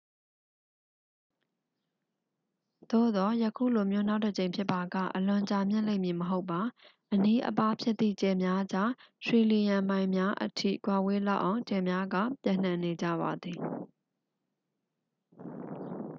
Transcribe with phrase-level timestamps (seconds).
[2.91, 6.61] "သို့သော် ယခုလိုမျိုး နောက်တစ်ကြိမ်ဖြစ်ပါက အလွန်ကြာမြင့်လိမ့်မည်မဟုတ်ပါ။
[7.15, 8.91] "အနီးအပါး" ဖြစ်သည့် ကြယ်များကြား
[9.25, 13.59] ထရီလီယံမိုင်များအထိ ကွာဝေးလောက်အောင် ကြယ်များက ပျံ့နှံ့နေကြပါသည်။